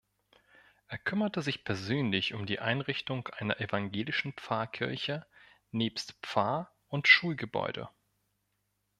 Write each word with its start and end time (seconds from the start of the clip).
Er 0.87 0.97
kümmerte 0.97 1.43
sich 1.43 1.63
persönlich 1.63 2.33
um 2.33 2.47
die 2.47 2.57
Einrichtung 2.59 3.27
einer 3.27 3.61
evangelischen 3.61 4.33
Pfarrkirche 4.33 5.27
nebst 5.69 6.13
Pfarr- 6.25 6.73
und 6.87 7.07
Schulgebäude. 7.07 7.87